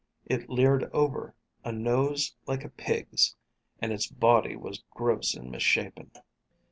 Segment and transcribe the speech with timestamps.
[0.25, 3.35] It leered over a nose like a pig's,
[3.79, 6.09] and its body was gross and misshapen.